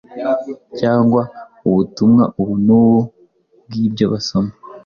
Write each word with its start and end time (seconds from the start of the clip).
cyangwa 0.79 1.21
ubutumwa 1.67 2.23
ubu 2.39 2.53
n‟ubu 2.65 2.99
bw‟ibyo 3.65 4.05
basoma. 4.13 4.51